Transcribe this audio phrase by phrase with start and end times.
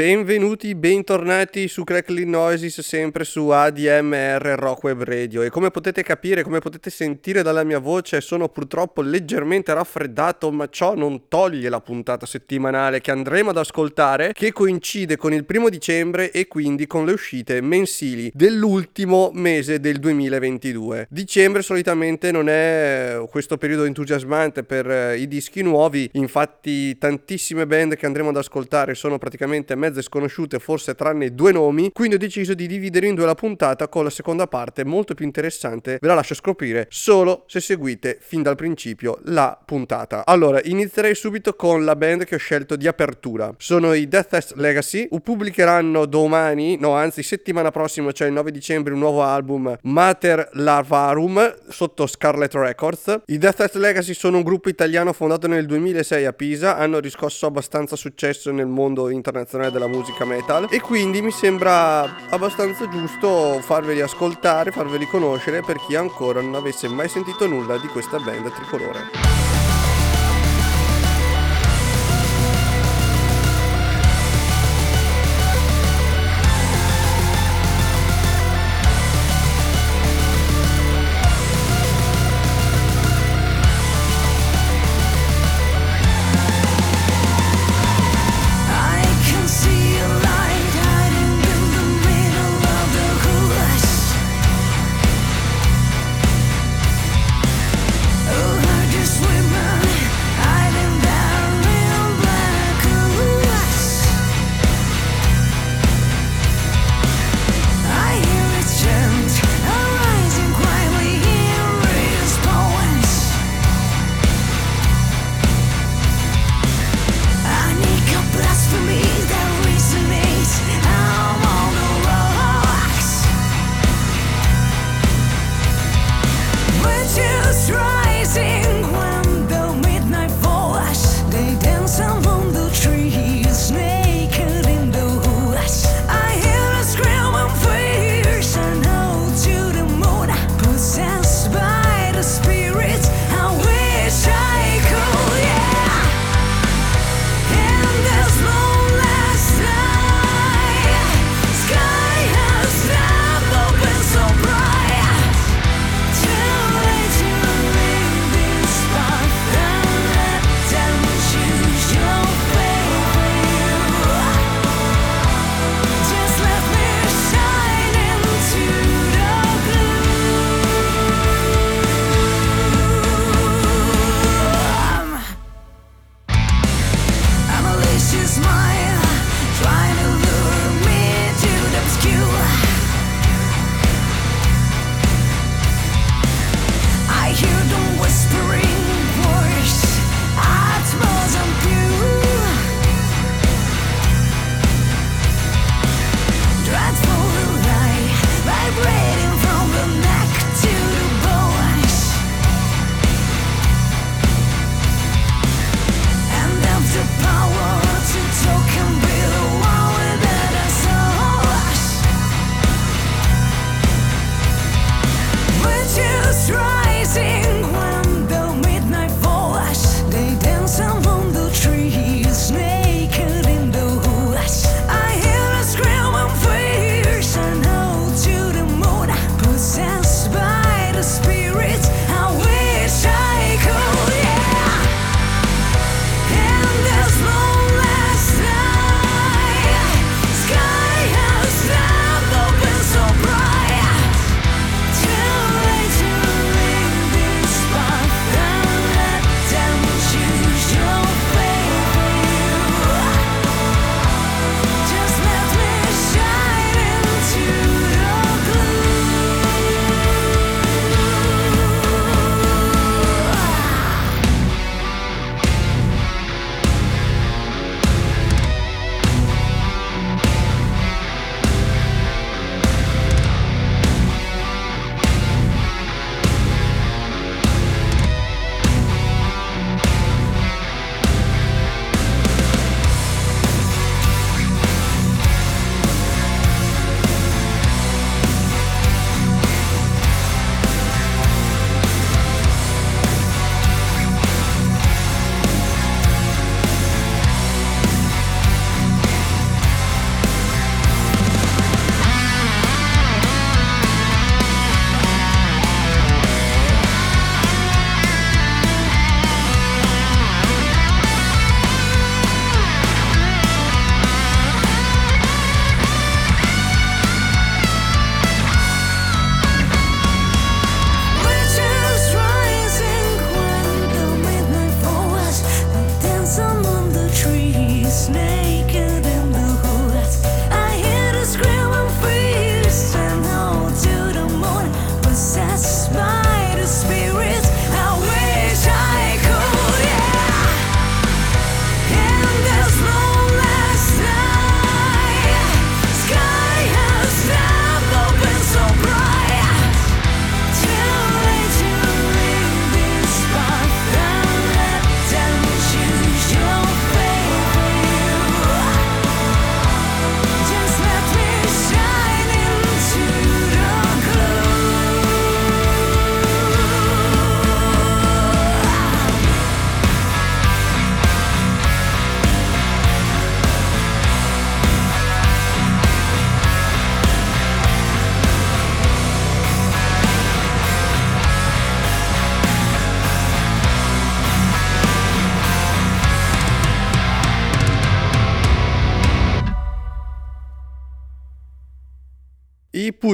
[0.00, 5.42] Benvenuti, bentornati su Crackling Noises, sempre su ADMR Rock Web Radio.
[5.42, 10.70] E come potete capire, come potete sentire dalla mia voce, sono purtroppo leggermente raffreddato, ma
[10.70, 15.68] ciò non toglie la puntata settimanale che andremo ad ascoltare, che coincide con il primo
[15.68, 21.08] dicembre e quindi con le uscite mensili dell'ultimo mese del 2022.
[21.10, 27.96] Dicembre solitamente non è questo periodo entusiasmante per eh, i dischi nuovi, infatti tantissime band
[27.96, 32.18] che andremo ad ascoltare sono praticamente praticamente mezze sconosciute, forse tranne due nomi, quindi ho
[32.18, 36.06] deciso di dividere in due la puntata con la seconda parte molto più interessante, ve
[36.06, 40.24] la lascio scoprire solo se seguite fin dal principio la puntata.
[40.24, 43.52] Allora, inizierei subito con la band che ho scelto di apertura.
[43.58, 49.00] Sono i Death Legacy, pubblicheranno domani, no anzi settimana prossima, cioè il 9 dicembre, un
[49.00, 53.22] nuovo album Mater Larvarum sotto Scarlet Records.
[53.26, 57.96] I Death Legacy sono un gruppo italiano fondato nel 2006 a Pisa, hanno riscosso abbastanza
[57.96, 64.02] successo nel mondo internazionale appassionati della musica metal e quindi mi sembra abbastanza giusto farveli
[64.02, 69.59] ascoltare, farveli conoscere per chi ancora non avesse mai sentito nulla di questa band tricolore.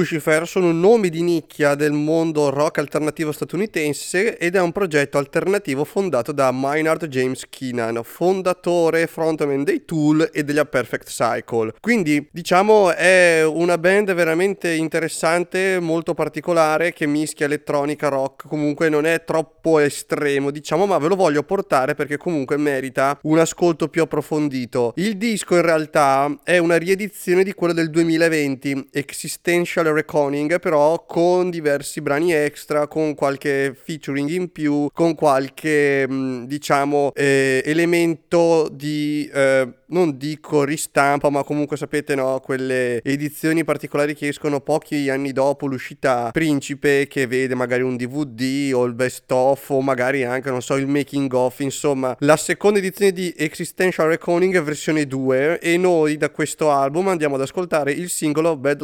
[0.07, 5.17] I Pushifer sono nomi di nicchia del mondo rock alternativo statunitense ed è un progetto
[5.17, 11.09] alternativo fondato da Maynard James Keenan, fondatore e frontman dei Tool e degli A Perfect
[11.09, 11.73] Cycle.
[11.81, 19.05] Quindi diciamo è una band veramente interessante, molto particolare che mischia elettronica rock, comunque non
[19.05, 24.03] è troppo estremo diciamo ma ve lo voglio portare perché comunque merita un ascolto più
[24.03, 24.93] approfondito.
[24.95, 31.49] Il disco in realtà è una riedizione di quello del 2020, Existential Reckoning, però con
[31.49, 39.29] diversi brani extra, con qualche featuring in più, con qualche mm, diciamo eh, elemento di
[39.33, 45.31] eh, non dico ristampa, ma comunque sapete no, quelle edizioni particolari che escono pochi anni
[45.31, 50.49] dopo l'uscita Principe che vede magari un DVD o il best of o magari anche
[50.49, 55.77] non so il making of, insomma, la seconda edizione di Existential Reckoning versione 2 e
[55.77, 58.81] noi da questo album andiamo ad ascoltare il singolo Bad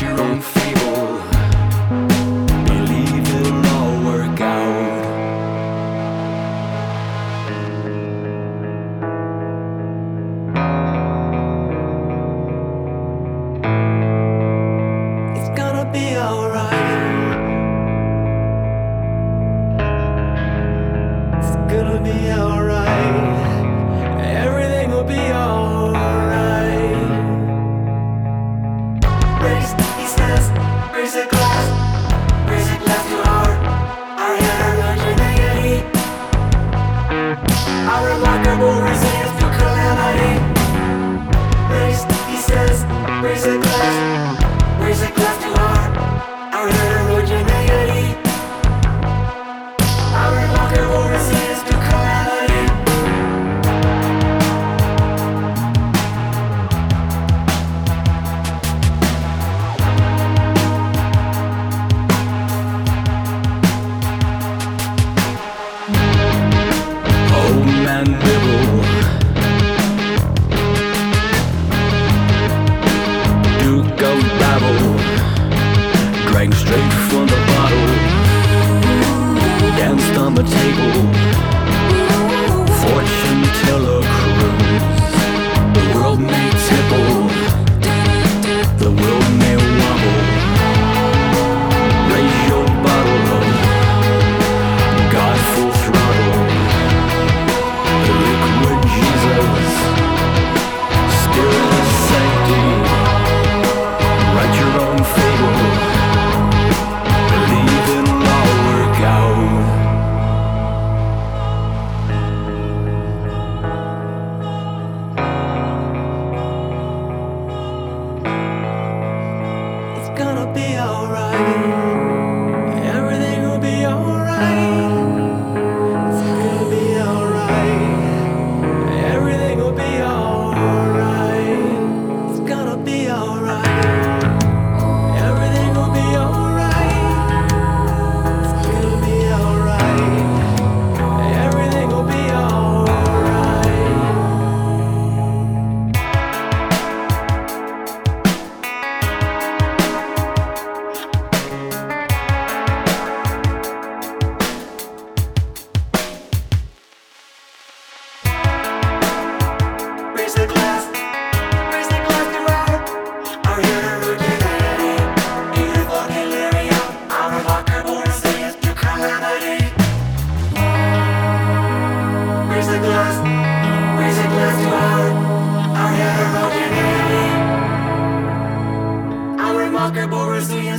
[0.00, 0.57] your own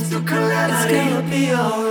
[0.02, 1.89] It's gonna be alright.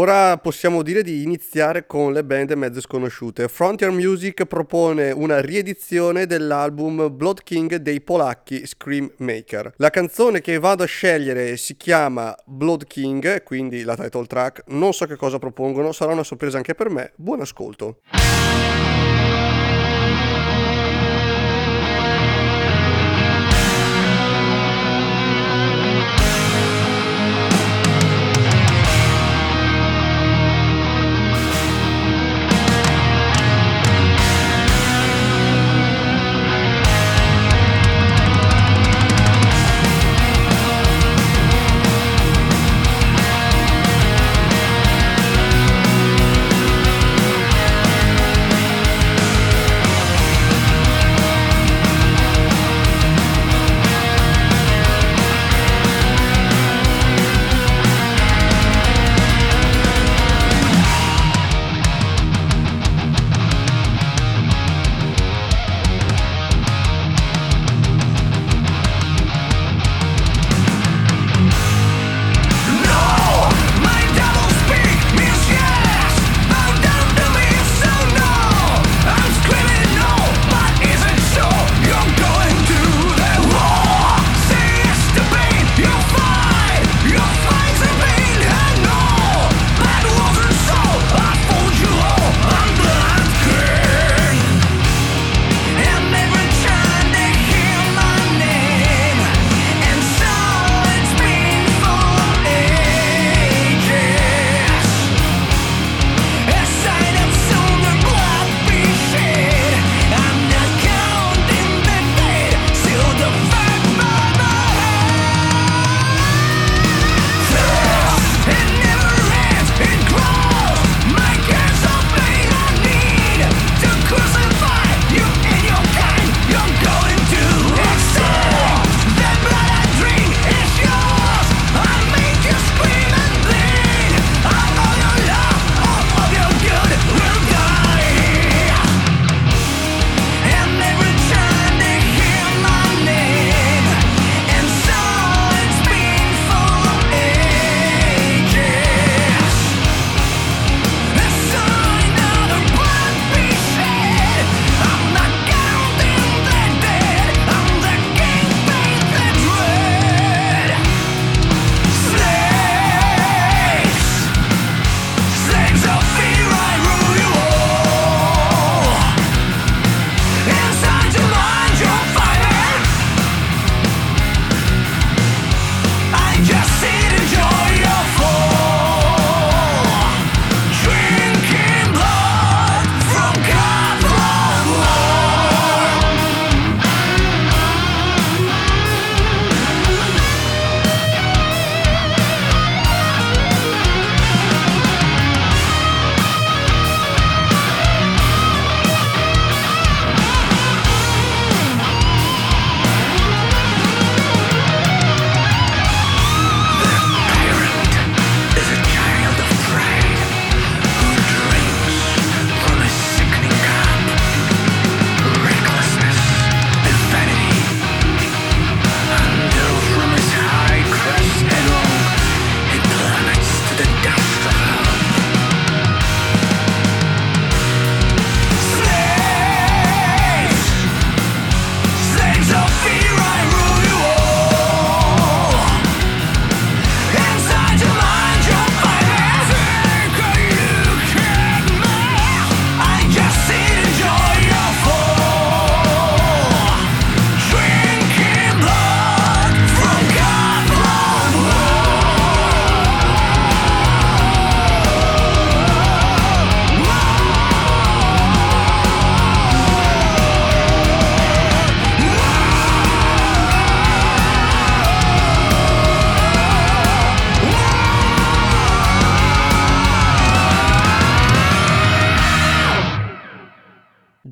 [0.00, 3.48] Ora possiamo dire di iniziare con le band mezzo sconosciute.
[3.48, 9.74] Frontier Music propone una riedizione dell'album Blood King dei polacchi Scream Maker.
[9.76, 14.62] La canzone che vado a scegliere si chiama Blood King, quindi la title track.
[14.68, 17.12] Non so che cosa propongono, sarà una sorpresa anche per me.
[17.16, 17.98] Buon ascolto.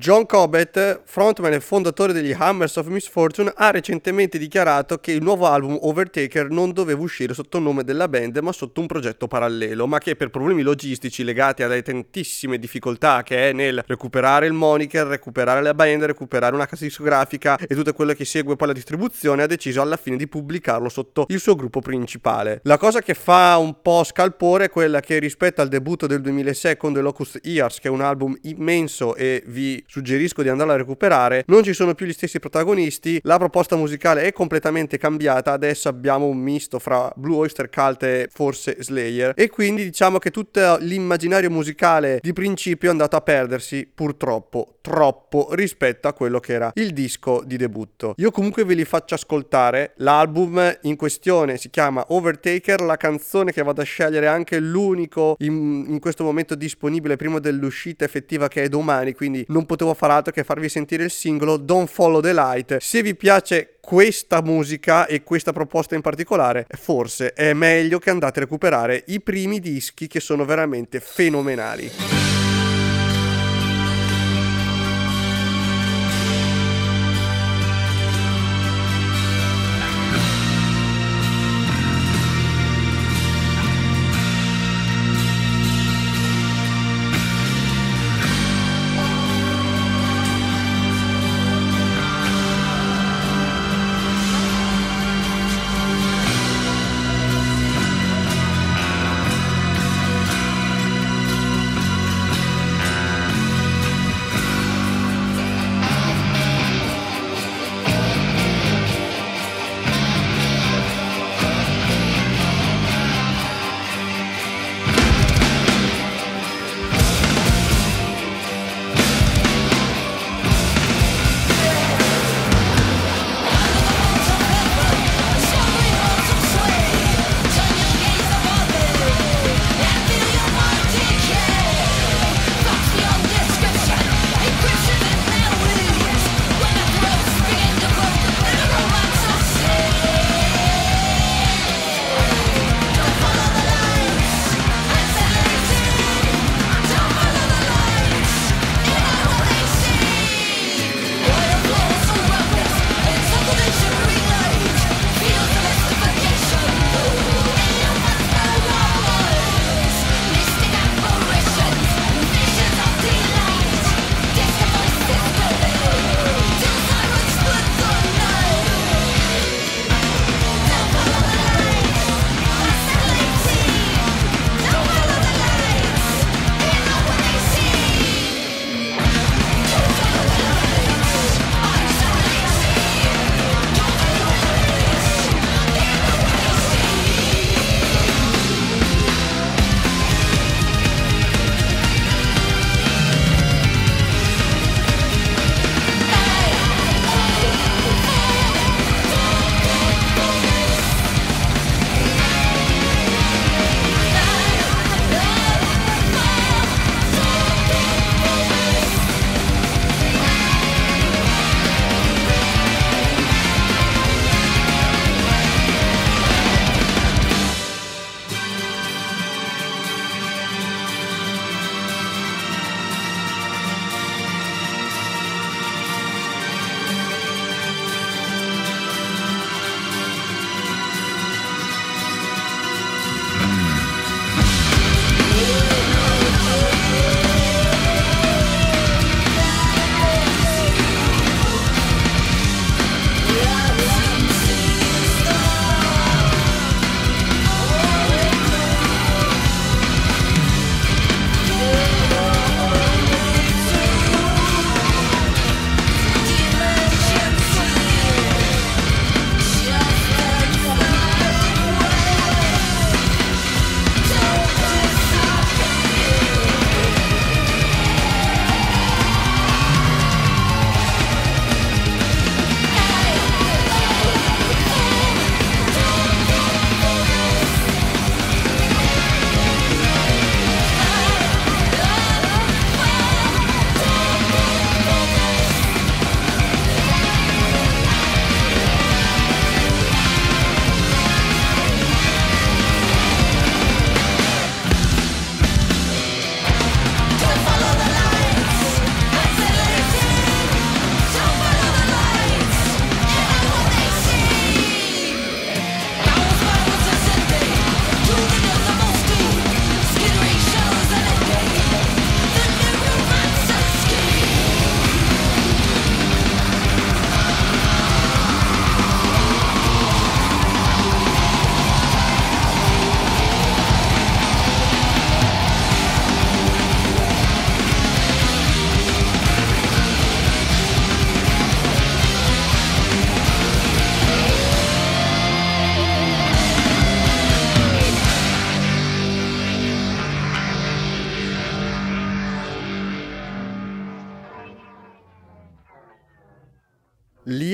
[0.09, 5.45] John Cobbett, frontman e fondatore degli Hammers of Misfortune, ha recentemente dichiarato che il nuovo
[5.45, 9.85] album Overtaker non doveva uscire sotto il nome della band ma sotto un progetto parallelo,
[9.85, 15.05] ma che per problemi logistici legati alle tantissime difficoltà che è nel recuperare il moniker,
[15.05, 19.43] recuperare la band, recuperare una casa discografica e tutto quello che segue poi la distribuzione,
[19.43, 22.61] ha deciso alla fine di pubblicarlo sotto il suo gruppo principale.
[22.63, 26.77] La cosa che fa un po' scalpore è quella che rispetto al debutto del 2006
[26.77, 30.77] con The Locust Years, che è un album immenso e vi suggerisco di andarlo a
[30.77, 35.89] recuperare, non ci sono più gli stessi protagonisti, la proposta musicale è completamente cambiata, adesso
[35.89, 39.33] abbiamo un misto fra Blue Oyster Cult e forse Slayer.
[39.35, 45.49] E quindi diciamo che tutto l'immaginario musicale di principio è andato a perdersi purtroppo troppo
[45.51, 48.13] rispetto a quello che era il disco di debutto.
[48.17, 53.61] Io comunque ve li faccio ascoltare, l'album in questione si chiama Overtaker, la canzone che
[53.61, 58.63] vado a scegliere è anche l'unico in, in questo momento disponibile prima dell'uscita effettiva che
[58.63, 62.33] è domani, quindi non potevo fare altro che farvi sentire il singolo Don't Follow the
[62.33, 62.77] Light.
[62.77, 68.39] Se vi piace questa musica e questa proposta in particolare, forse è meglio che andate
[68.39, 72.18] a recuperare i primi dischi che sono veramente fenomenali.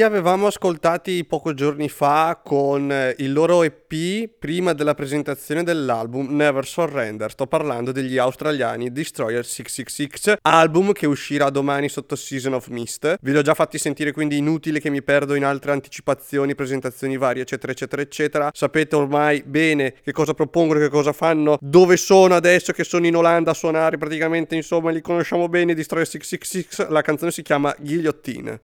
[0.05, 6.65] Avevamo ascoltati pochi giorni fa con eh, il loro EP prima della presentazione dell'album Never
[6.65, 7.31] Surrender.
[7.31, 13.17] Sto parlando degli australiani Destroyer 666, album che uscirà domani sotto Season of Mist.
[13.21, 17.41] Li ho già fatti sentire, quindi inutile che mi perdo in altre anticipazioni, presentazioni varie,
[17.41, 18.51] eccetera, eccetera, eccetera.
[18.53, 23.15] Sapete ormai bene che cosa propongono, che cosa fanno, dove sono adesso che sono in
[23.15, 26.87] Olanda a suonare, praticamente, insomma, li conosciamo bene, Destroyer 666.
[26.91, 28.61] La canzone si chiama Guillotine.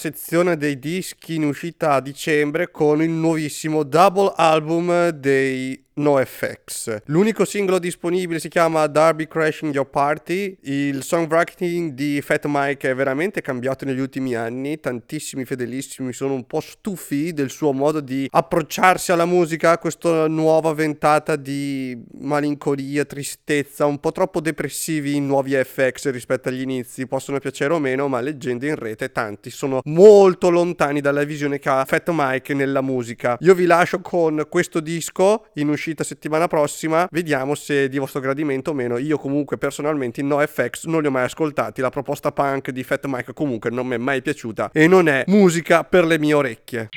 [0.00, 7.02] Sezione dei dischi in uscita a dicembre con il nuovissimo double album dei NoFX.
[7.06, 10.56] L'unico singolo disponibile si chiama Darby Crashing Your Party.
[10.62, 14.80] Il songwriting di Fat Mike è veramente cambiato negli ultimi anni.
[14.80, 20.72] Tantissimi fedelissimi sono un po' stufi del suo modo di approcciarsi alla musica, questa nuova
[20.72, 27.06] ventata di malinconia, tristezza, un po' troppo depressivi i nuovi FX rispetto agli inizi.
[27.06, 31.68] Possono piacere o meno, ma leggende in rete tanti sono molto lontani dalla visione che
[31.68, 33.36] ha Fat Mike nella musica.
[33.40, 37.08] Io vi lascio con questo disco in uscita settimana prossima.
[37.10, 38.98] Vediamo se è di vostro gradimento o meno.
[38.98, 41.80] Io comunque personalmente in NoFX non li ho mai ascoltati.
[41.80, 45.24] La proposta punk di Fat Mike comunque non mi è mai piaciuta e non è
[45.26, 46.88] musica per le mie orecchie.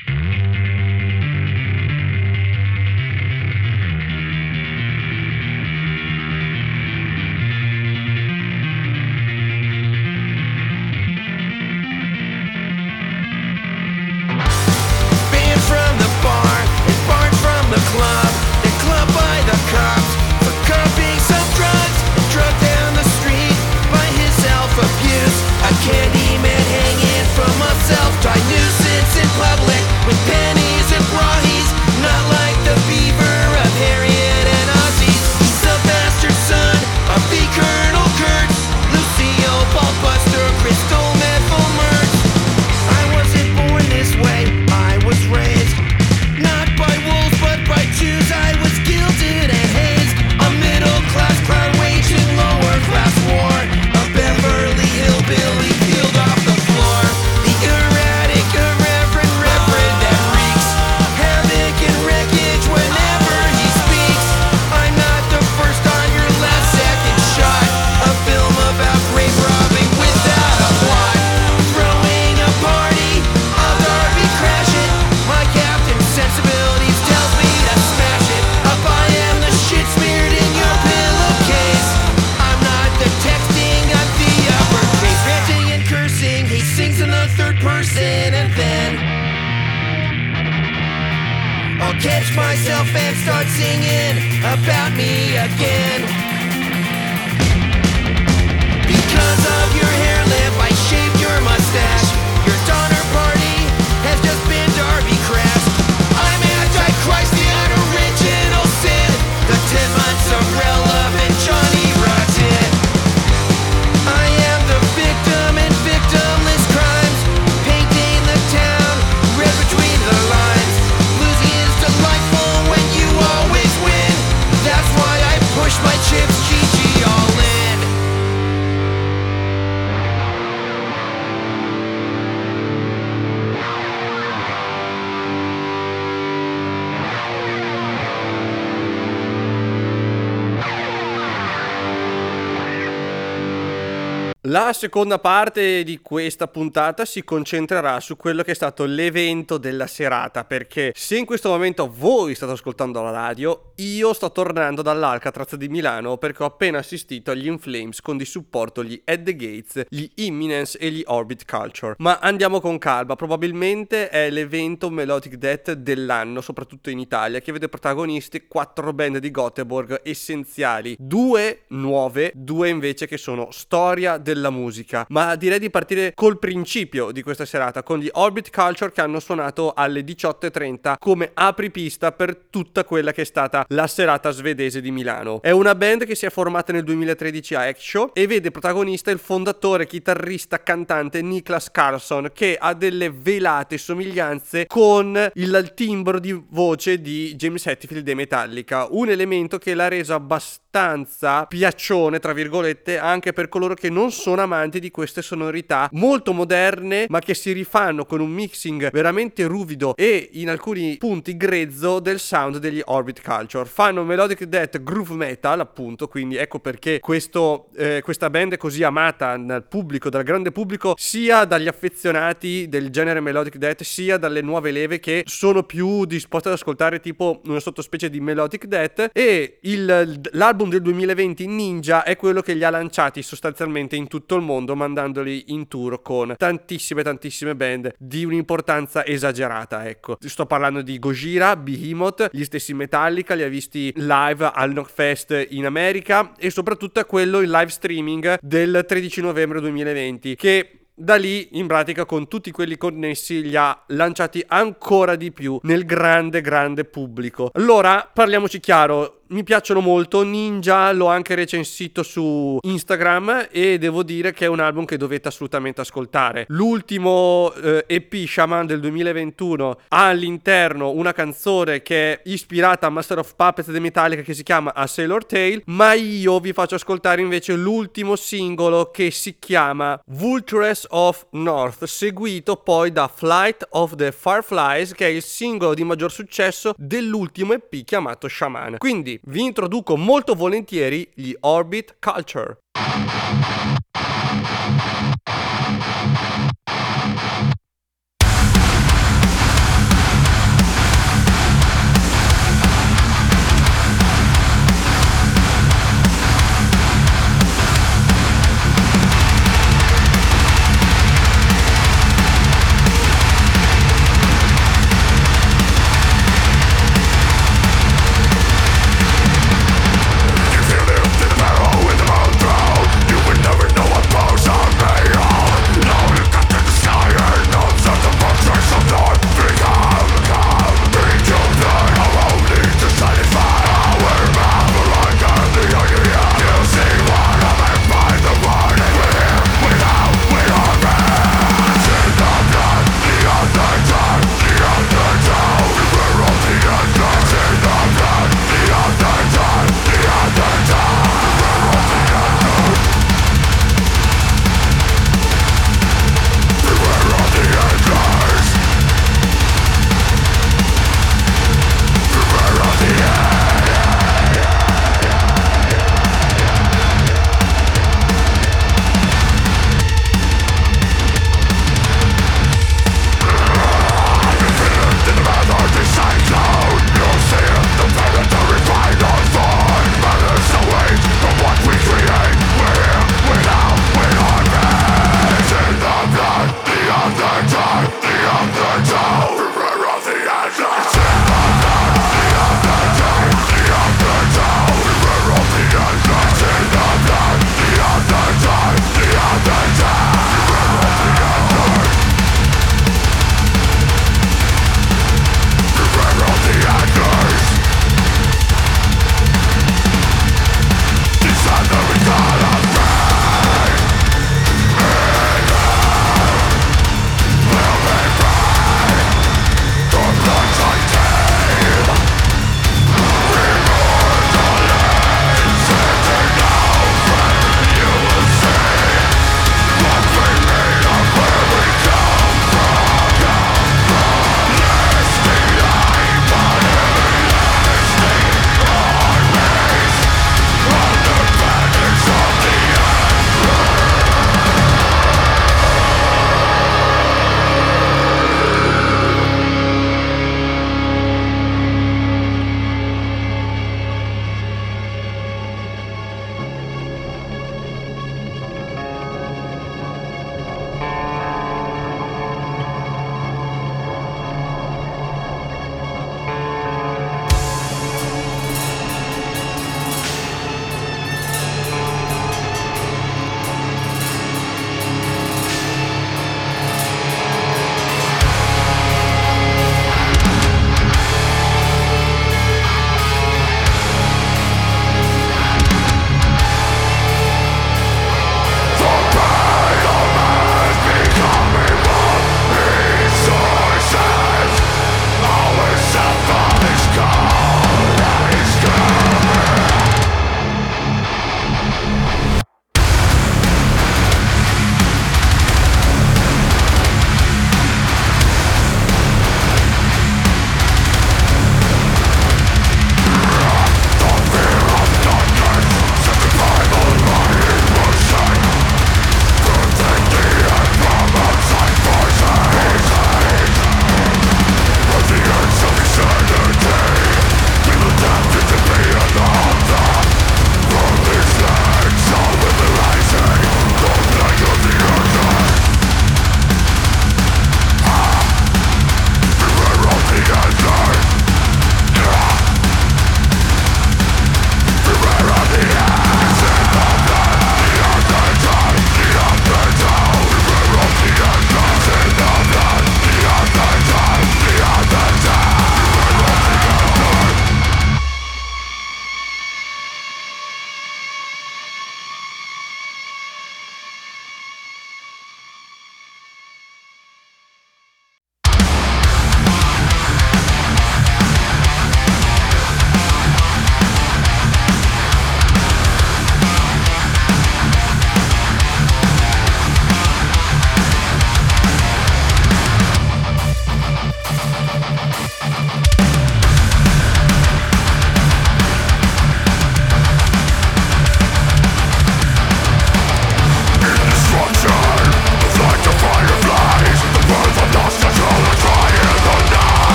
[144.72, 150.44] Seconda parte di questa puntata si concentrerà su quello che è stato l'evento della serata,
[150.44, 155.68] perché se in questo momento voi state ascoltando la radio, io sto tornando dall'Alcatraz di
[155.68, 160.08] Milano perché ho appena assistito agli Inflames con di supporto gli At the Gates, gli
[160.16, 161.94] Imminence e gli Orbit Culture.
[161.98, 167.68] Ma andiamo con calma, probabilmente è l'evento Melodic Death dell'anno, soprattutto in Italia, che vede
[167.68, 175.04] protagonisti quattro band di Göteborg essenziali, due nuove, due invece che sono storia della musica.
[175.08, 179.20] Ma direi di partire col principio di questa serata, con gli Orbit Culture che hanno
[179.20, 184.90] suonato alle 18.30 come apripista per tutta quella che è stata la serata svedese di
[184.90, 185.42] Milano.
[185.42, 189.18] È una band che si è formata nel 2013 a Exo e vede protagonista il
[189.18, 197.00] fondatore, chitarrista, cantante Niklas Carlson che ha delle velate somiglianze con il timbro di voce
[197.00, 203.32] di James Hetfield dei Metallica, un elemento che l'ha reso abbastanza piaccione, tra virgolette, anche
[203.32, 208.04] per coloro che non sono amanti di queste sonorità molto moderne, ma che si rifanno
[208.04, 213.64] con un mixing veramente ruvido e in alcuni punti grezzo del sound degli Orbit Culture.
[213.64, 218.82] Fanno melodic death groove metal, appunto, quindi ecco perché questo, eh, questa band è così
[218.82, 224.40] amata dal pubblico, dal grande pubblico, sia dagli affezionati del genere melodic death, sia dalle
[224.40, 229.58] nuove leve che sono più disposte ad ascoltare tipo una sottospecie di melodic death e
[229.62, 234.42] il, l'album del 2020 Ninja è quello che li ha lanciati sostanzialmente in tutto il
[234.42, 240.16] mondo mandandoli in tour con tantissime tantissime band di un'importanza esagerata ecco.
[240.20, 245.66] Sto parlando di Gojira, Behemoth gli stessi Metallica li ha visti live al Knockfest in
[245.66, 251.66] America e soprattutto quello in live streaming del 13 novembre 2020 che da lì, in
[251.66, 257.50] pratica, con tutti quelli connessi, li ha lanciati ancora di più nel grande, grande pubblico.
[257.54, 259.18] Allora, parliamoci chiaro.
[259.26, 264.60] Mi piacciono molto, Ninja l'ho anche recensito su Instagram e devo dire che è un
[264.60, 266.44] album che dovete assolutamente ascoltare.
[266.48, 273.18] L'ultimo eh, EP Shaman del 2021 ha all'interno una canzone che è ispirata a Master
[273.18, 277.22] of Puppets di Metallica che si chiama A Sailor Tale, ma io vi faccio ascoltare
[277.22, 284.12] invece l'ultimo singolo che si chiama Vultures of North, seguito poi da Flight of the
[284.12, 288.78] Fireflies, che è il singolo di maggior successo dell'ultimo EP chiamato Shaman.
[288.78, 292.58] Quindi vi introduco molto volentieri gli Orbit Culture.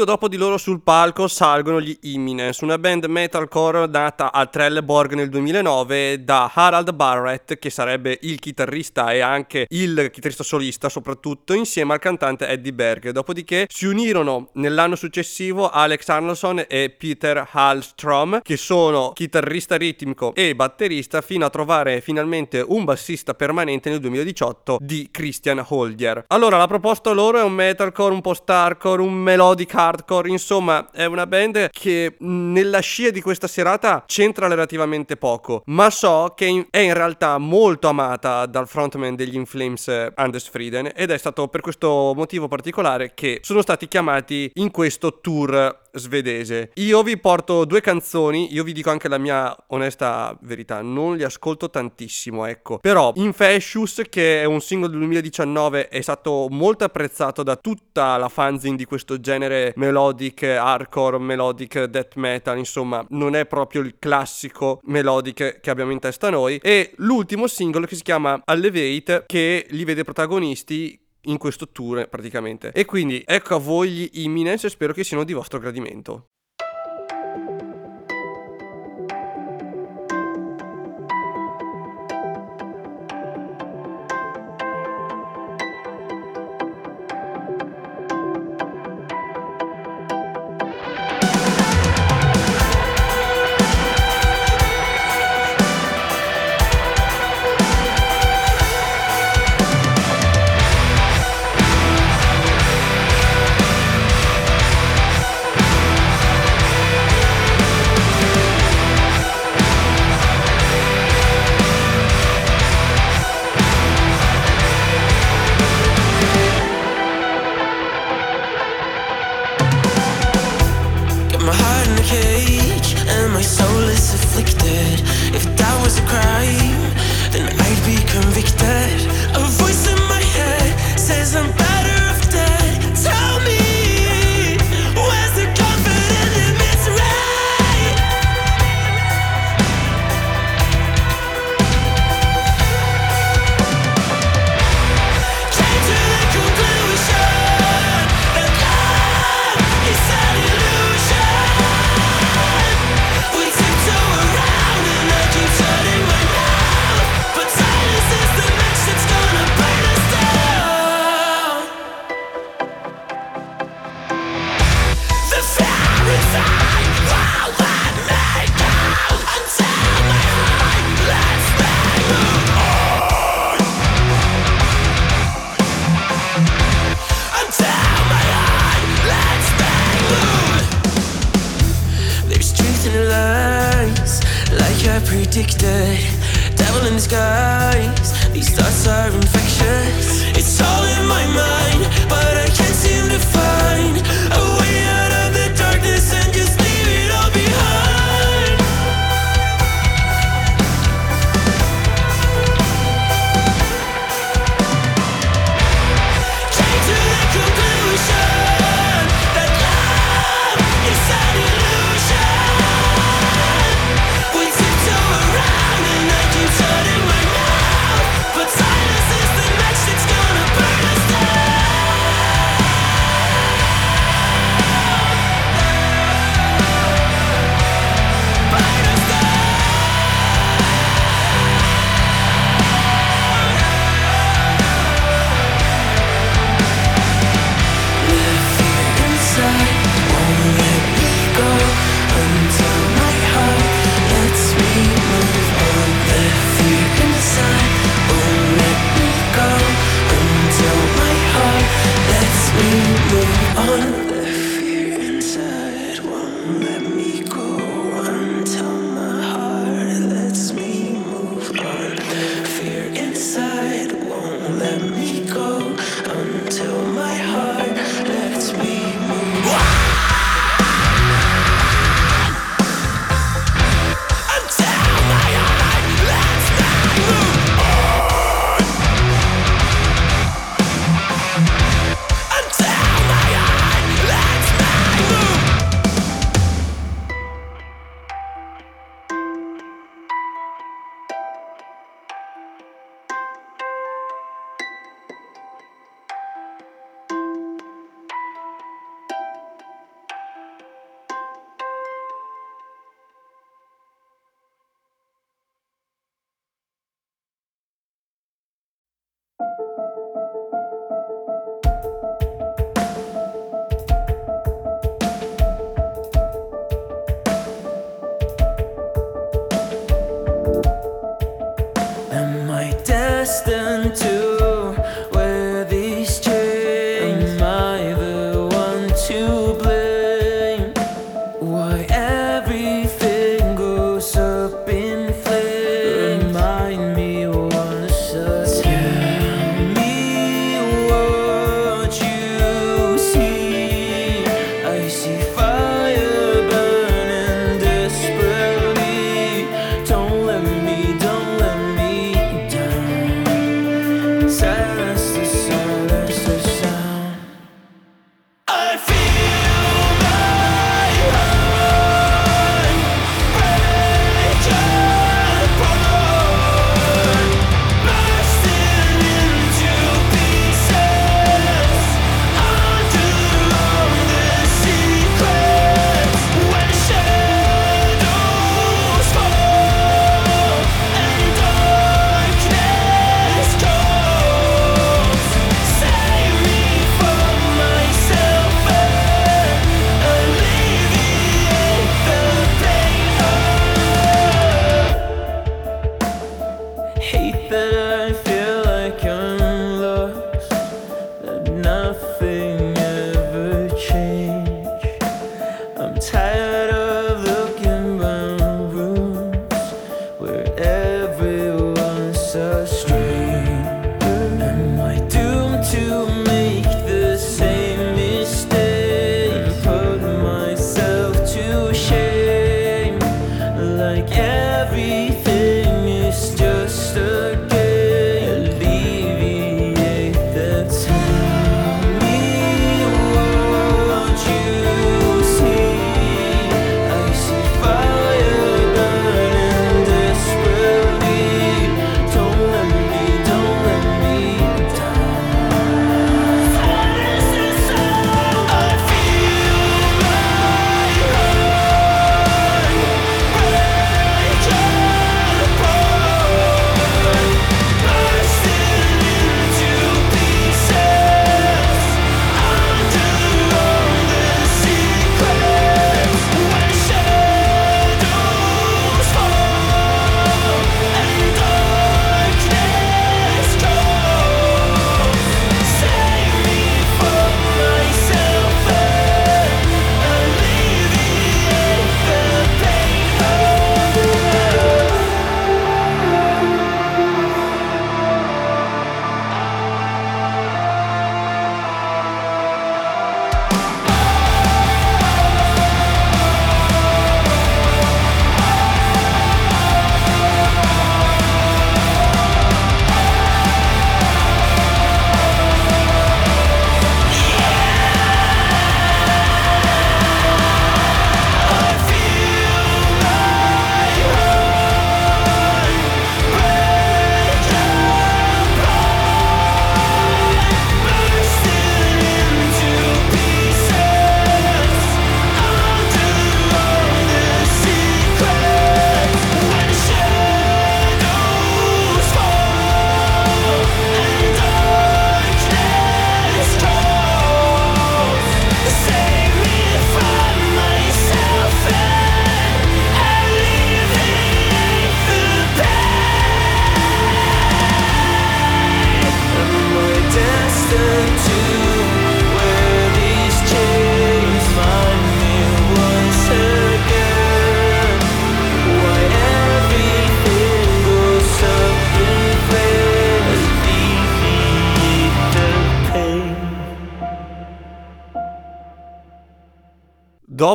[0.00, 5.12] Subito dopo di loro sul palco salgono gli Imminence, una band metalcore nata a Trelleborg
[5.12, 11.52] nel 2009 da Harald Barrett, che sarebbe il chitarrista e anche il chitarrista solista soprattutto,
[11.52, 13.10] insieme al cantante Eddie Berg.
[13.10, 20.54] Dopodiché si unirono nell'anno successivo Alex Arnoldson e Peter Hallstrom, che sono chitarrista ritmico e
[20.54, 26.24] batterista, fino a trovare finalmente un bassista permanente nel 2018 di Christian Holdier.
[26.28, 31.04] Allora, la proposta loro è un metalcore, un post-hardcore, un melodico melodic hardcore, insomma è
[31.04, 36.78] una band che nella scia di questa serata c'entra relativamente poco, ma so che è
[36.78, 41.60] in realtà molto amata dal frontman degli Inflames eh, Anders Frieden ed è stato per
[41.60, 46.70] questo motivo particolare che sono stati chiamati in questo tour svedese.
[46.74, 51.24] Io vi porto due canzoni, io vi dico anche la mia onesta verità, non li
[51.24, 52.78] ascolto tantissimo, ecco.
[52.78, 58.28] Però Infectious, che è un singolo del 2019, è stato molto apprezzato da tutta la
[58.28, 64.80] fanzine di questo genere melodic hardcore, melodic death metal, insomma, non è proprio il classico
[64.84, 66.58] melodic che abbiamo in testa noi.
[66.62, 72.72] E l'ultimo singolo che si chiama Allevate, che li vede protagonisti in questo tour praticamente.
[72.72, 76.26] E quindi ecco a voi gli Imminence e spero che siano di vostro gradimento.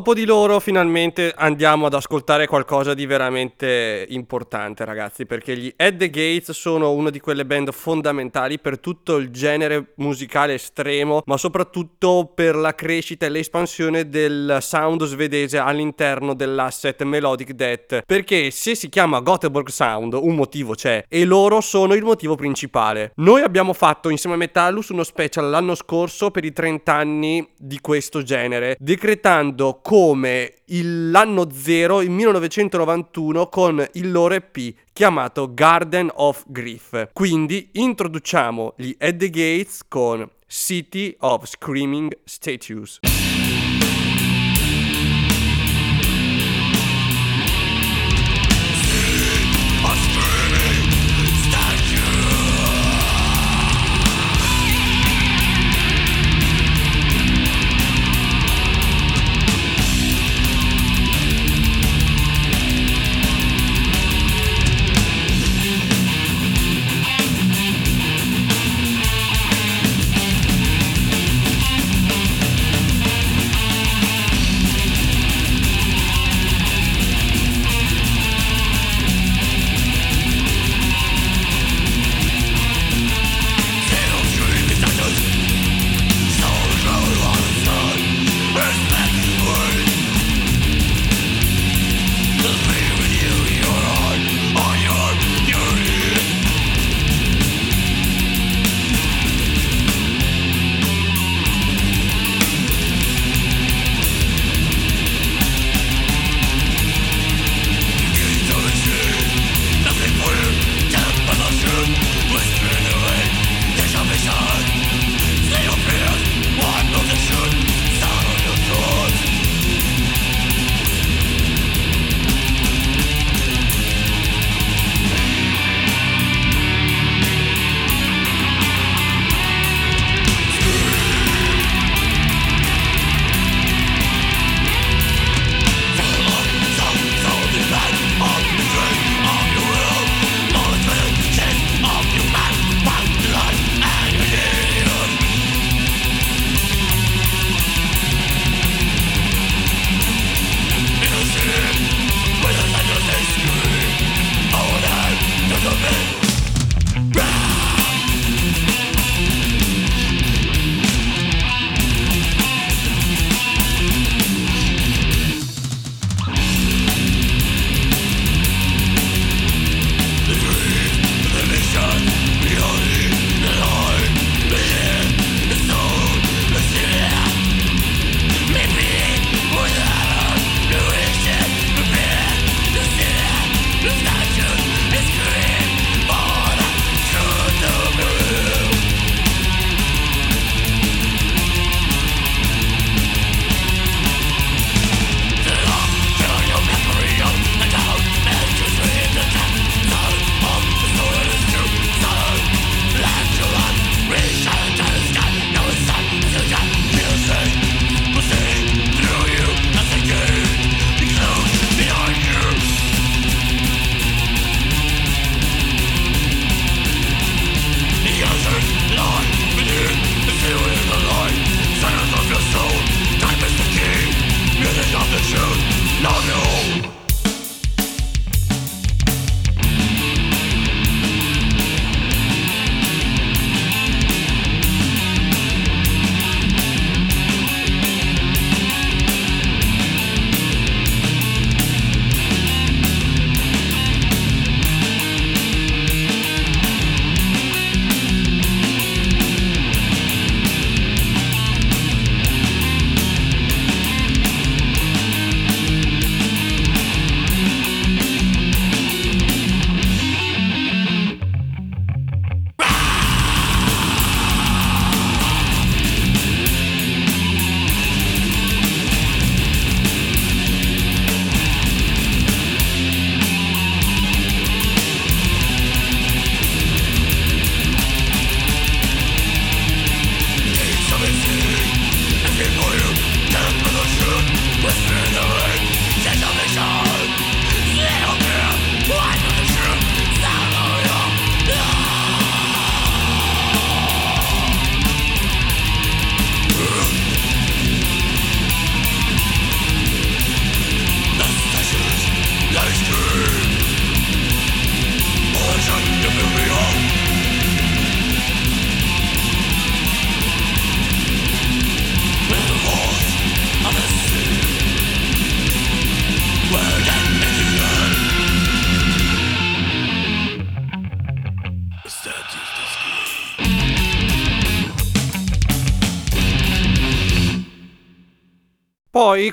[0.06, 5.98] Dopo di loro finalmente andiamo ad ascoltare qualcosa di veramente importante ragazzi perché gli Ed
[5.98, 11.38] the Gates sono una di quelle band fondamentali per tutto il genere musicale estremo ma
[11.38, 18.76] soprattutto per la crescita e l'espansione del sound svedese all'interno dell'asset Melodic Death perché se
[18.76, 23.12] si chiama Göteborg Sound un motivo c'è e loro sono il motivo principale.
[23.16, 27.80] Noi abbiamo fatto insieme a Metallus uno special l'anno scorso per i 30 anni di
[27.80, 36.12] questo genere decretando come il, l'anno zero, il 1991, con il loro EP chiamato Garden
[36.16, 37.12] of Grief.
[37.14, 43.00] Quindi introduciamo gli Ed the Gates con City of Screaming Statues.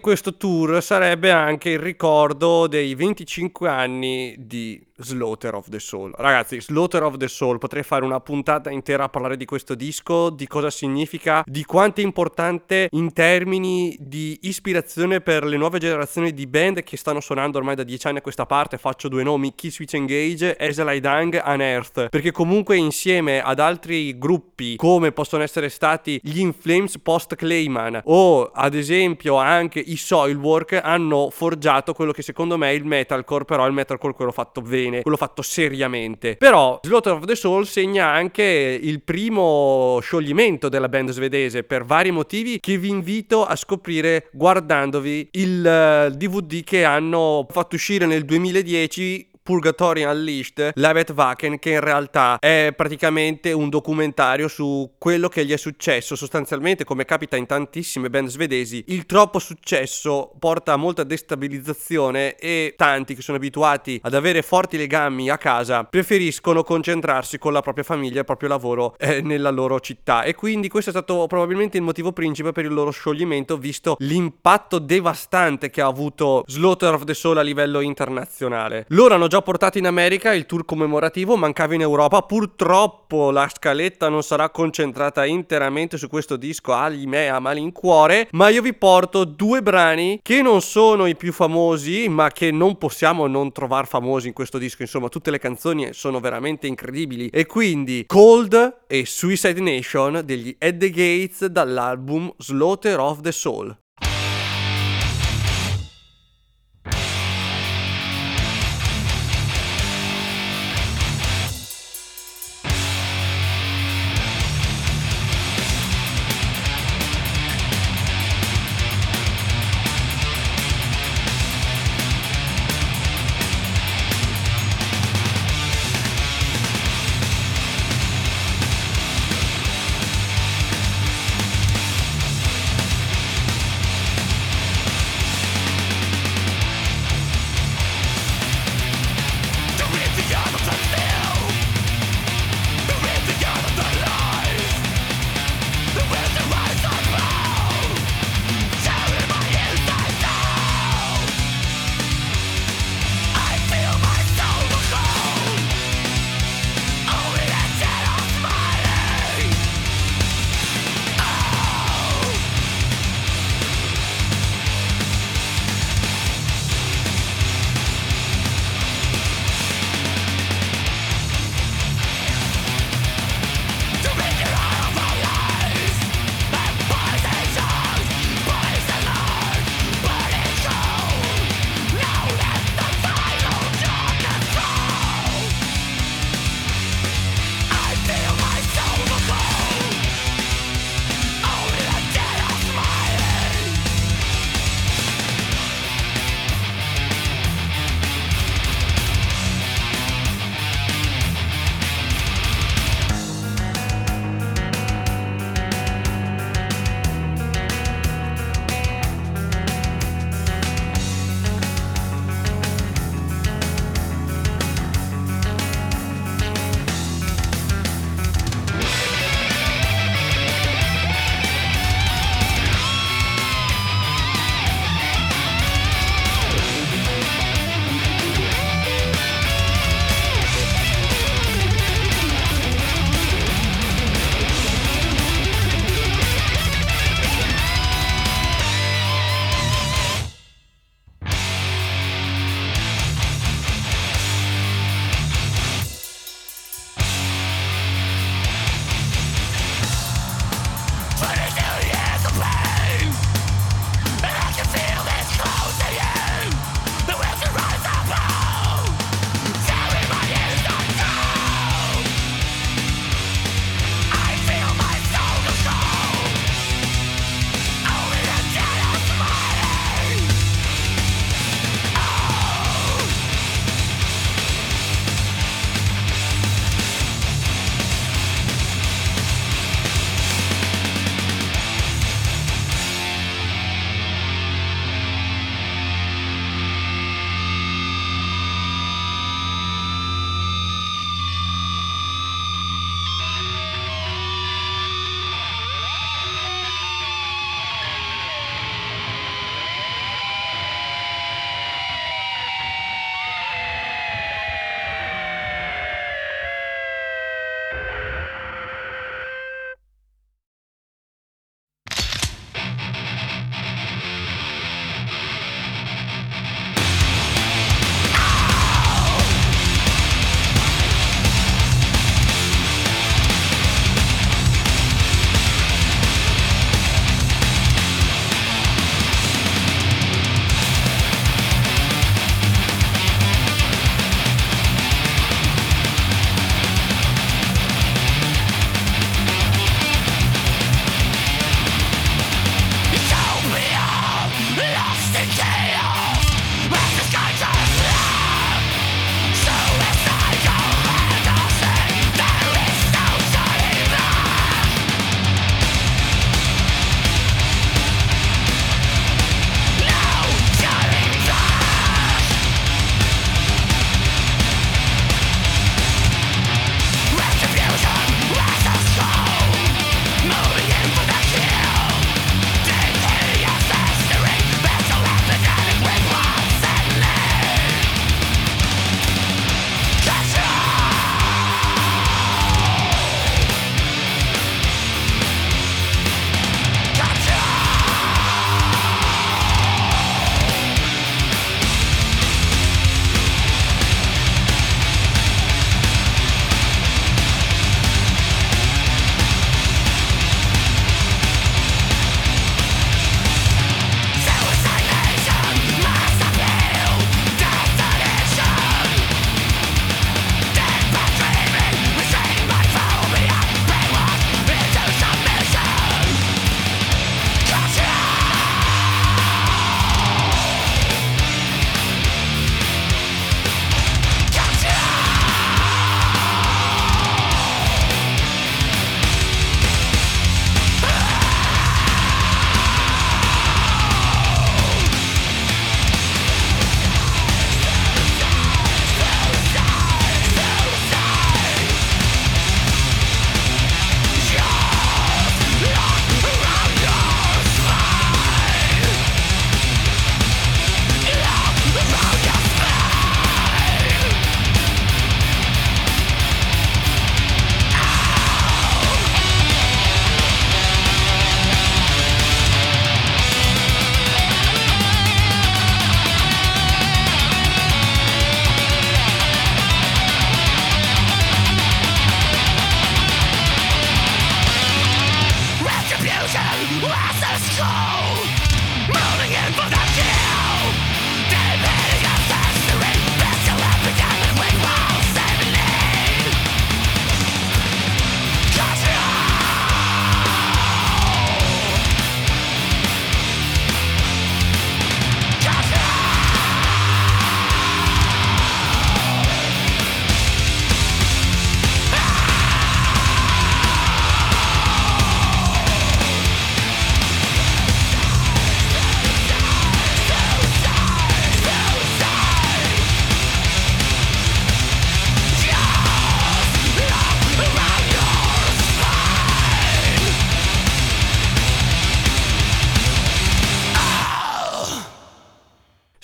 [0.00, 6.12] Questo tour sarebbe anche il ricordo dei 25 anni di Slaughter of the Soul.
[6.16, 10.30] Ragazzi, Slaughter of the Soul, potrei fare una puntata intera a parlare di questo disco,
[10.30, 16.32] di cosa significa, di quanto è importante in termini di ispirazione per le nuove generazioni
[16.32, 18.78] di band che stanno suonando ormai da dieci anni a questa parte.
[18.78, 24.76] Faccio due nomi, Key Switch Engage, Ezel Dang, Unearth, perché comunque insieme ad altri gruppi
[24.76, 31.30] come possono essere stati gli Inflames post Clayman o ad esempio anche i Soilwork hanno
[31.30, 35.02] forgiato quello che secondo me è il metalcore, però il metalcore quello fatto bene bene,
[35.02, 36.36] quello fatto seriamente.
[36.36, 42.10] Però Slaughter of the Soul segna anche il primo scioglimento della band svedese per vari
[42.10, 48.24] motivi che vi invito a scoprire guardandovi il DVD eh, che hanno fatto uscire nel
[48.24, 55.44] 2010 Purgatory Unleashed, Levet Waken, che in realtà è praticamente un documentario su quello che
[55.44, 56.14] gli è successo.
[56.14, 62.74] Sostanzialmente, come capita in tantissime band svedesi, il troppo successo porta a molta destabilizzazione e
[62.76, 67.84] tanti che sono abituati ad avere forti legami a casa preferiscono concentrarsi con la propria
[67.84, 70.22] famiglia e il proprio lavoro eh, nella loro città.
[70.22, 74.78] E quindi questo è stato probabilmente il motivo principe per il loro scioglimento, visto l'impatto
[74.78, 78.84] devastante che ha avuto Slaughter of the Soul a livello internazionale.
[78.88, 82.20] Loro hanno già portato in America il tour commemorativo, mancava in Europa.
[82.20, 88.28] Purtroppo la scaletta non sarà concentrata interamente su questo disco, ahimè, a malincuore.
[88.32, 92.76] Ma io vi porto due brani che non sono i più famosi, ma che non
[92.76, 94.82] possiamo non trovare famosi in questo disco.
[94.82, 97.28] Insomma, tutte le canzoni sono veramente incredibili.
[97.28, 103.81] E quindi Cold e Suicide Nation degli At the Gates dall'album Slaughter of the Soul.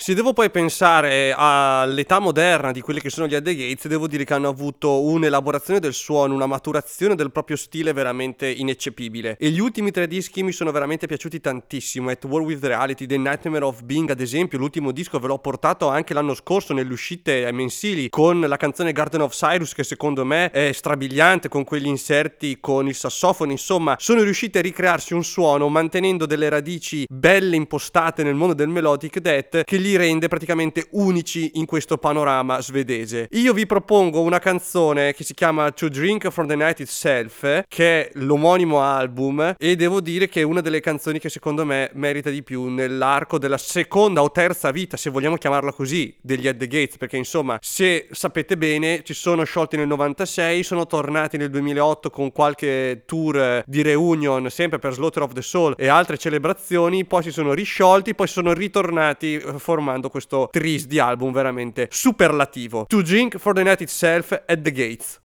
[0.09, 4.07] Se devo poi pensare all'età moderna di quelli che sono gli At The Gates, devo
[4.07, 9.37] dire che hanno avuto un'elaborazione del suono, una maturazione del proprio stile veramente ineccepibile.
[9.39, 12.09] E gli ultimi tre dischi mi sono veramente piaciuti tantissimo.
[12.09, 15.89] At War with Reality, The Nightmare of Being, ad esempio, l'ultimo disco ve l'ho portato
[15.89, 20.49] anche l'anno scorso nelle uscite mensili con la canzone Garden of Cyrus, che secondo me
[20.49, 23.51] è strabiliante con quegli inserti con il sassofono.
[23.51, 28.69] Insomma, sono riusciti a ricrearsi un suono mantenendo delle radici belle impostate nel mondo del
[28.69, 33.27] melodic death che li rende praticamente unici in questo panorama svedese.
[33.31, 38.07] Io vi propongo una canzone che si chiama To Drink from the Night Itself, che
[38.07, 42.29] è l'omonimo album, e devo dire che è una delle canzoni che secondo me merita
[42.29, 46.67] di più nell'arco della seconda o terza vita, se vogliamo chiamarla così, degli At The
[46.67, 52.09] Gates, perché insomma, se sapete bene, ci sono sciolti nel 96, sono tornati nel 2008
[52.09, 57.23] con qualche tour di reunion, sempre per Slaughter of the Soul e altre celebrazioni, poi
[57.23, 59.59] si sono risciolti, poi sono ritornati eh,
[59.89, 62.85] formando questo tris di album veramente superlativo.
[62.87, 65.19] To Drink for the Night Itself at the Gates.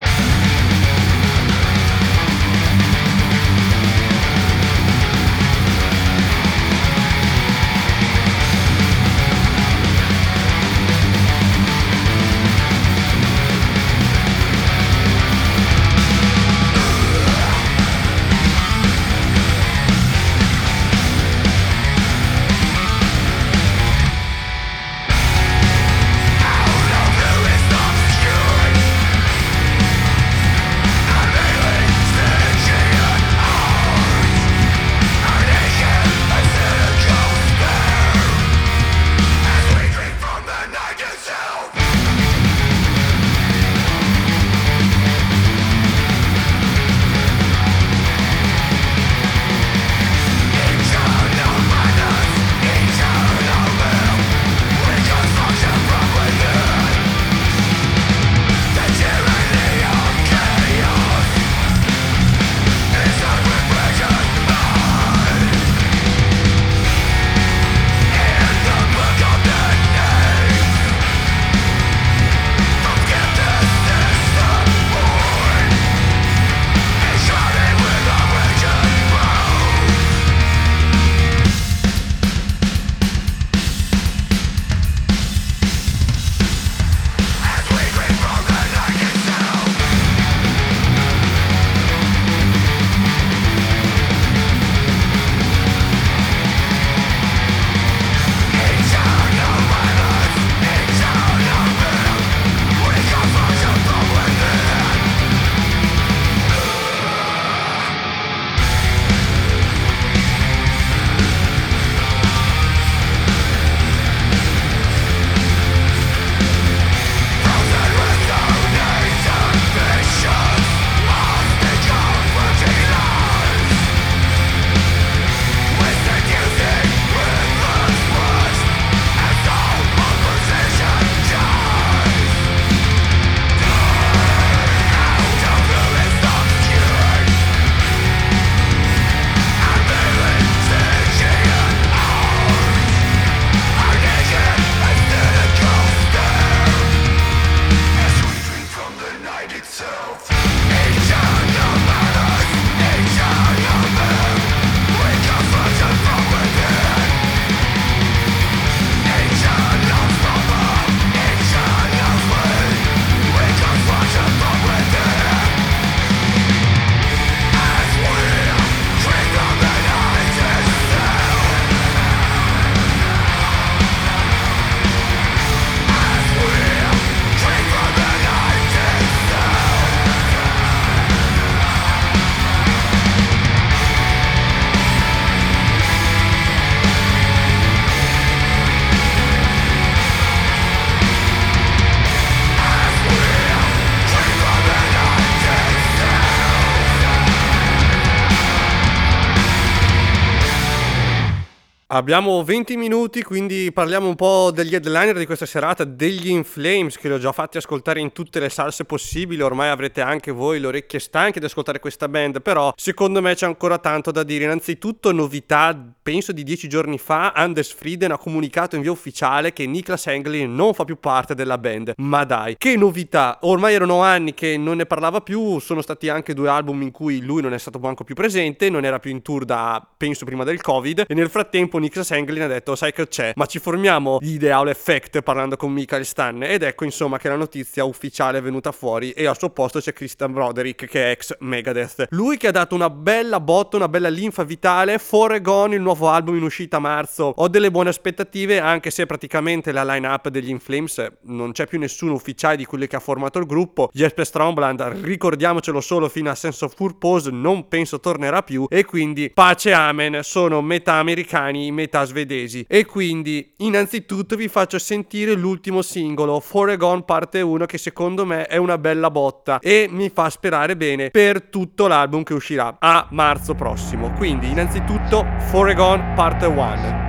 [201.95, 206.99] Abbiamo 20 minuti, quindi parliamo un po' degli headliner di questa serata, degli In Flames,
[206.99, 210.59] che li ho già fatti ascoltare in tutte le salse possibili, ormai avrete anche voi
[210.59, 214.43] le orecchie stanche di ascoltare questa band, però secondo me c'è ancora tanto da dire.
[214.43, 215.73] Innanzitutto novità,
[216.03, 220.53] penso di 10 giorni fa, Anders Frieden ha comunicato in via ufficiale che Niklas Englin
[220.53, 221.93] non fa più parte della band.
[221.99, 223.39] Ma dai, che novità!
[223.43, 227.21] Ormai erano anni che non ne parlava più, sono stati anche due album in cui
[227.21, 230.43] lui non è stato manco più presente, non era più in tour da penso prima
[230.43, 234.17] del Covid e nel frattempo Nix Anglin ha detto sai che c'è, ma ci formiamo
[234.19, 238.43] gli Ideal Effect parlando con Michael Stan ed ecco insomma che la notizia ufficiale è
[238.43, 242.07] venuta fuori e al suo posto c'è Christian Broderick che è ex Megadeth.
[242.11, 246.37] Lui che ha dato una bella botta, una bella linfa vitale, Foregon, il nuovo album
[246.37, 247.35] in uscita a marzo.
[247.37, 252.15] Ho delle buone aspettative anche se praticamente la line-up degli Inflames non c'è più nessuno
[252.15, 253.91] ufficiale di quelli che ha formato il gruppo.
[253.93, 259.31] Jesper Stromland, ricordiamocelo solo fino a Sense of Purpose, non penso tornerà più e quindi
[259.35, 262.65] pace amen, sono metà americani, metà svedesi.
[262.69, 268.57] E quindi innanzitutto vi faccio sentire l'ultimo singolo, Foregon parte 1 che secondo me è
[268.57, 273.55] una bella botta e mi fa sperare bene per tutto l'album che uscirà a marzo
[273.55, 274.13] prossimo.
[274.13, 277.04] Quindi innanzitutto Foregon parte 1.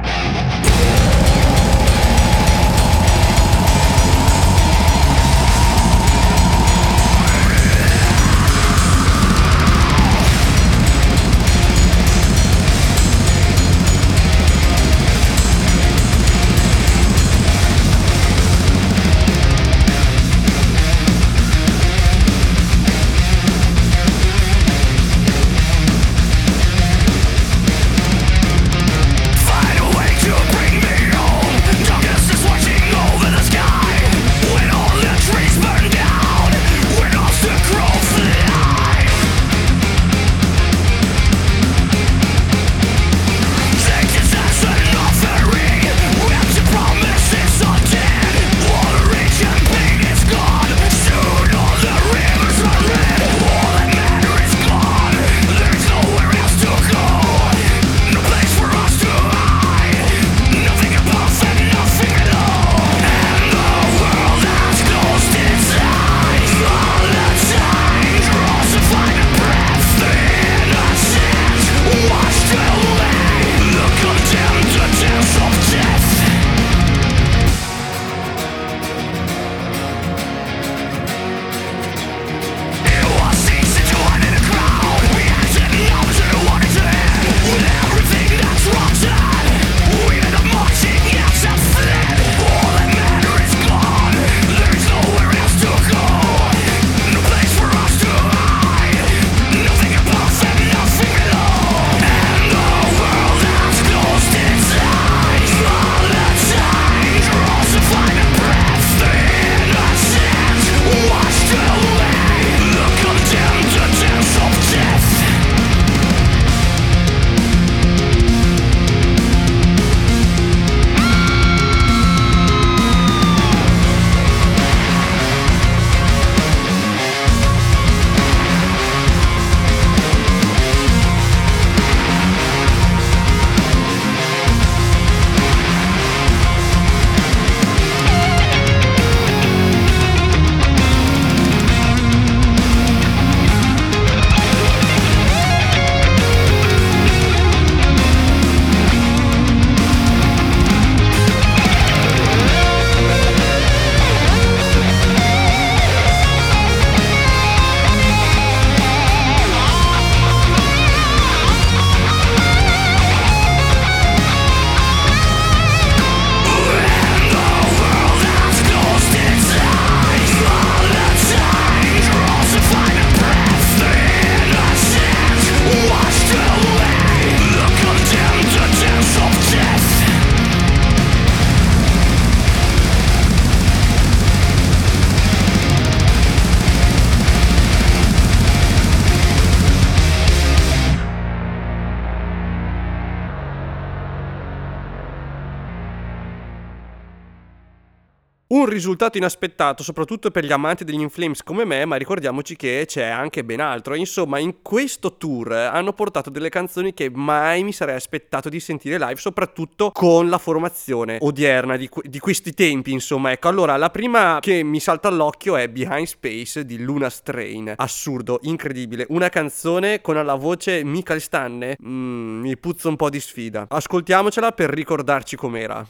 [198.75, 203.43] Risultato inaspettato, soprattutto per gli amanti degli Inflames come me, ma ricordiamoci che c'è anche
[203.43, 203.95] ben altro.
[203.95, 208.99] Insomma, in questo tour hanno portato delle canzoni che mai mi sarei aspettato di sentire
[208.99, 212.91] live, soprattutto con la formazione odierna di, di questi tempi.
[212.91, 217.73] Insomma, ecco, allora la prima che mi salta all'occhio è Behind Space di Luna Strain.
[217.77, 219.05] Assurdo, incredibile.
[219.09, 221.77] Una canzone con alla voce Michael Stanne.
[221.83, 223.65] Mm, mi puzza un po' di sfida.
[223.69, 225.85] Ascoltiamocela per ricordarci com'era.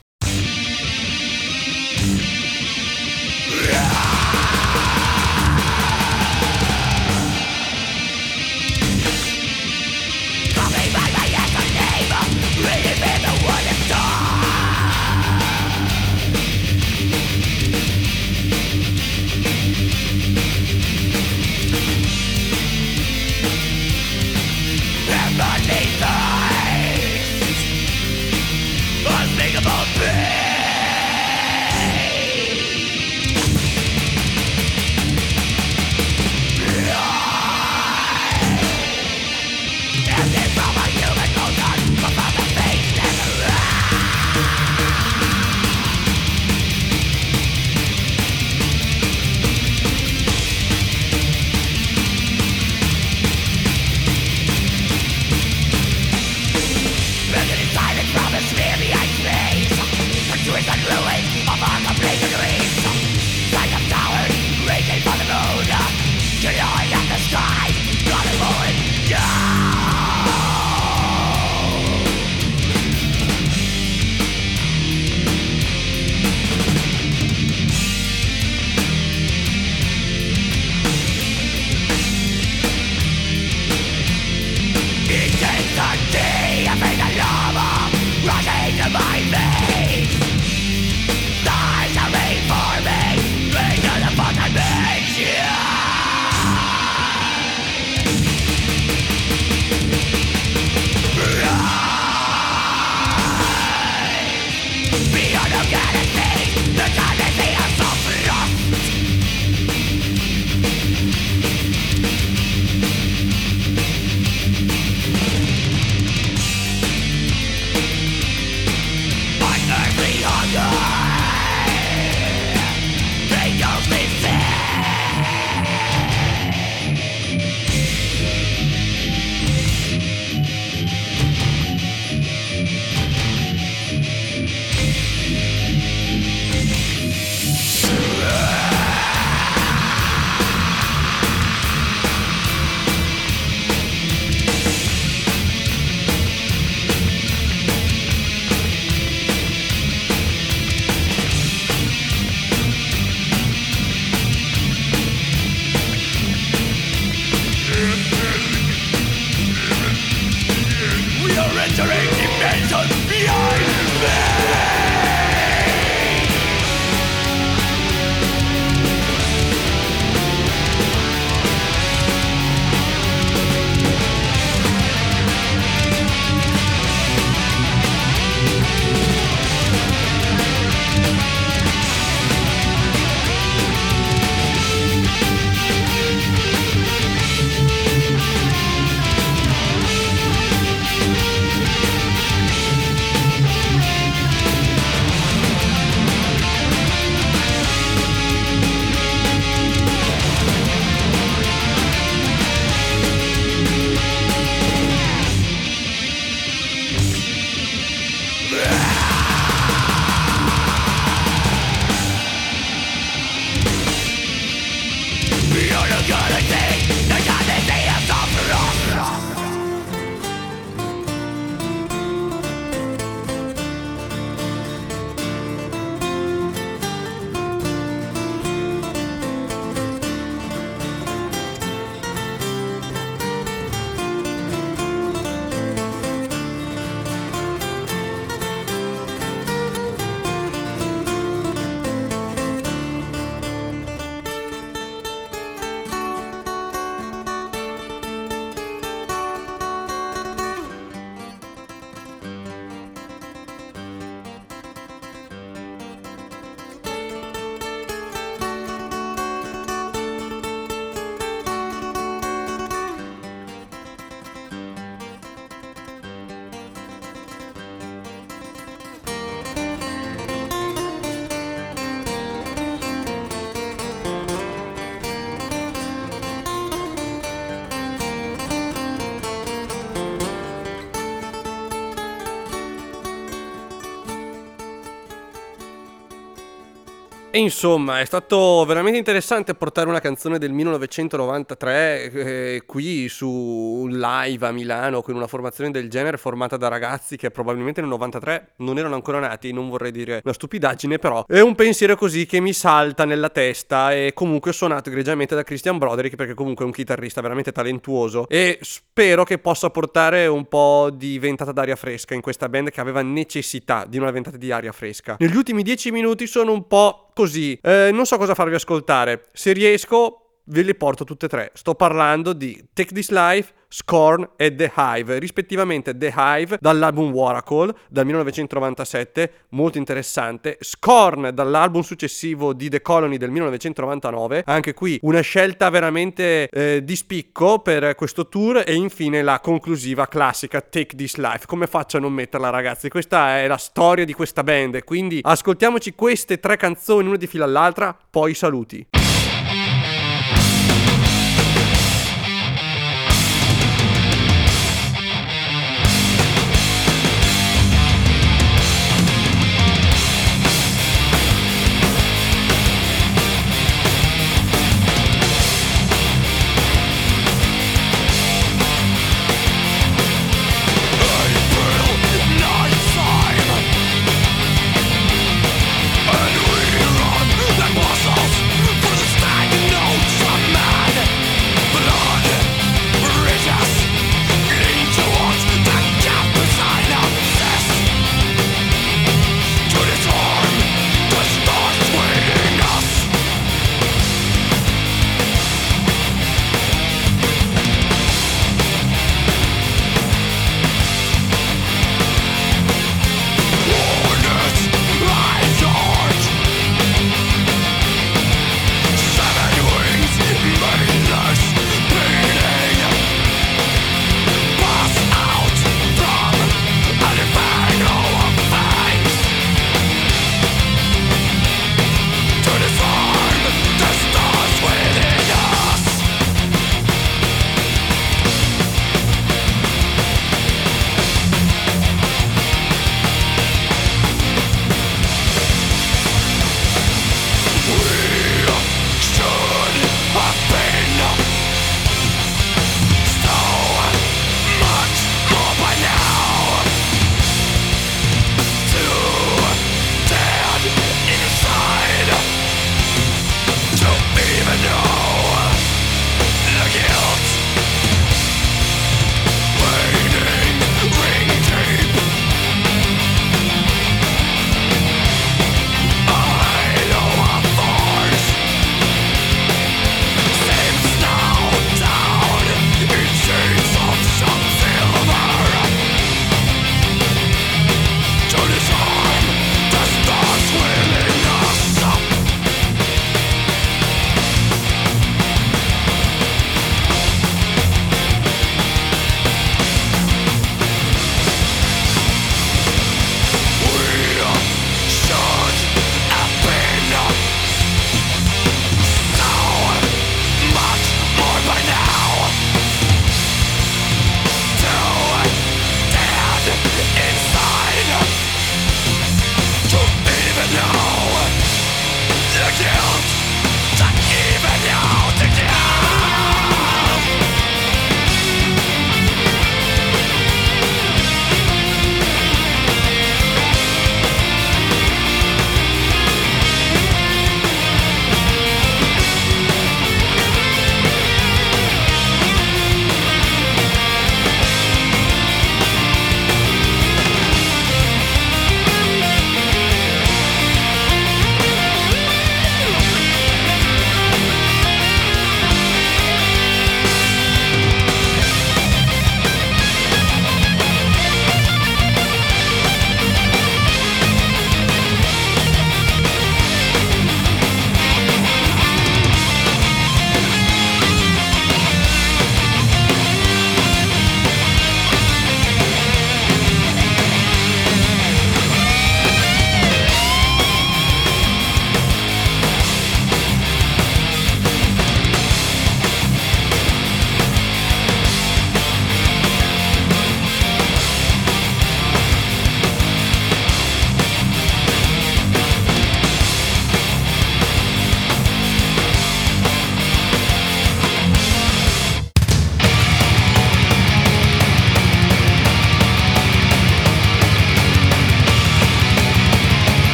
[287.35, 293.89] E insomma, è stato veramente interessante portare una canzone del 1993 eh, qui su un
[293.89, 298.53] live a Milano con una formazione del genere formata da ragazzi che probabilmente nel 93
[298.59, 302.39] non erano ancora nati, non vorrei dire una stupidaggine, però è un pensiero così che
[302.39, 306.73] mi salta nella testa e comunque suonato egregiamente da Christian Broderick perché comunque è un
[306.73, 312.21] chitarrista veramente talentuoso e spero che possa portare un po' di ventata d'aria fresca in
[312.21, 315.17] questa band che aveva necessità di una ventata di aria fresca.
[315.19, 317.57] Negli ultimi dieci minuti sono un po' così.
[317.63, 319.29] Eh, non so cosa farvi ascoltare.
[319.33, 321.51] Se riesco, ve li porto tutte e tre.
[321.53, 327.73] Sto parlando di Take This Life, Scorn e The Hive, rispettivamente The Hive dall'album Oracle
[327.89, 335.21] dal 1997, molto interessante, Scorn dall'album successivo di The Colony del 1999, anche qui una
[335.21, 341.15] scelta veramente eh, di spicco per questo tour e infine la conclusiva classica Take This
[341.17, 341.45] Life.
[341.45, 342.89] Come faccio a non metterla ragazzi?
[342.89, 347.45] Questa è la storia di questa band, quindi ascoltiamoci queste tre canzoni una di fila
[347.45, 349.04] all'altra, poi saluti.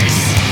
[0.00, 0.43] face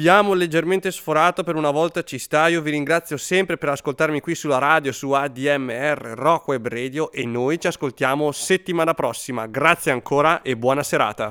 [0.00, 2.48] Abbiamo leggermente sforato, per una volta ci sta.
[2.48, 7.60] Io vi ringrazio sempre per ascoltarmi qui sulla radio su ADMR Rock Radio e noi
[7.60, 9.46] ci ascoltiamo settimana prossima.
[9.46, 11.28] Grazie ancora e buona serata.